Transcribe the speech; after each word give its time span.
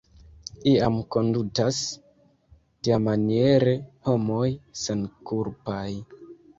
Iam 0.69 0.95
kondutas 1.15 1.77
tiamaniere 2.87 3.79
homoj 4.11 4.51
senkulpaj. 4.89 5.89